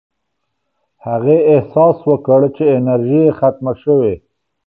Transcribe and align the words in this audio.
هغې 1.07 1.37
احساس 1.53 1.97
وکړ 2.09 2.39
چې 2.55 2.63
انرژي 2.77 3.21
یې 3.25 3.35
ختمه 3.39 3.73
شوې. 3.83 4.13